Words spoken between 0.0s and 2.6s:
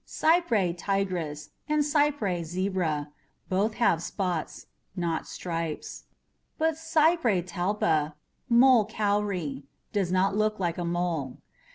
CYPRAEA TIGRIS and CYPRAEA